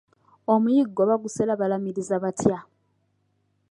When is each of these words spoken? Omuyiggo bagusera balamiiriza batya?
Omuyiggo 0.53 1.01
bagusera 1.09 1.53
balamiiriza 1.61 2.15
batya? 2.23 2.57